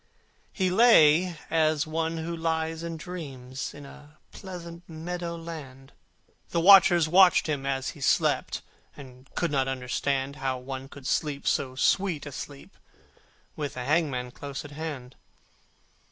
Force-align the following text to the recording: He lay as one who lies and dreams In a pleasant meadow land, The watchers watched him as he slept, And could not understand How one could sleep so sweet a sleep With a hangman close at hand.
He 0.51 0.71
lay 0.71 1.37
as 1.51 1.85
one 1.85 2.17
who 2.17 2.35
lies 2.35 2.81
and 2.81 2.97
dreams 2.97 3.71
In 3.71 3.85
a 3.85 4.17
pleasant 4.31 4.89
meadow 4.89 5.35
land, 5.35 5.91
The 6.49 6.59
watchers 6.59 7.07
watched 7.07 7.45
him 7.45 7.67
as 7.67 7.89
he 7.89 8.01
slept, 8.01 8.63
And 8.97 9.29
could 9.35 9.51
not 9.51 9.67
understand 9.67 10.37
How 10.37 10.57
one 10.57 10.89
could 10.89 11.05
sleep 11.05 11.45
so 11.45 11.75
sweet 11.75 12.25
a 12.25 12.31
sleep 12.31 12.75
With 13.55 13.77
a 13.77 13.85
hangman 13.85 14.31
close 14.31 14.65
at 14.65 14.71
hand. 14.71 15.17